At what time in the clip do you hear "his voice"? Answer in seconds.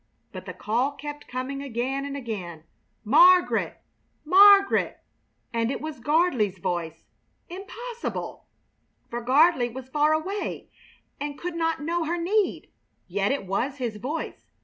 13.77-14.49